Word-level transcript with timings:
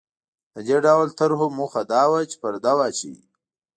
د 0.53 0.55
دې 0.67 0.77
ډول 0.85 1.07
طرحو 1.19 1.47
موخه 1.57 1.81
دا 1.93 2.03
وه 2.11 2.19
چې 2.29 2.35
پرده 2.41 2.71
واچوي. 2.77 3.23